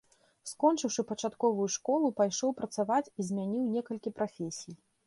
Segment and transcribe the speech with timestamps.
[0.51, 4.73] Скончыўшы пачатковую школу, пайшоў працаваць і змяніў некалькі прафесій.